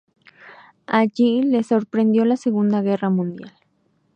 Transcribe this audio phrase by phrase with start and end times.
[0.87, 3.53] Allí le sorprendió la Segunda Guerra Mundial.